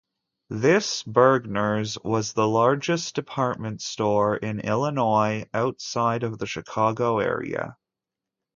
This 0.49 1.03
Bergner's 1.03 1.95
was 2.03 2.33
the 2.33 2.47
largest 2.47 3.13
department 3.13 3.83
store 3.83 4.35
in 4.35 4.59
Illinois 4.61 5.47
outside 5.53 6.23
of 6.23 6.39
the 6.39 6.47
Chicago 6.47 7.19
area. 7.19 7.77